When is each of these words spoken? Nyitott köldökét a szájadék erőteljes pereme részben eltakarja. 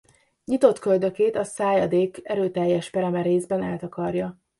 Nyitott 0.45 0.79
köldökét 0.79 1.35
a 1.37 1.43
szájadék 1.43 2.19
erőteljes 2.23 2.89
pereme 2.89 3.21
részben 3.21 3.63
eltakarja. 3.63 4.39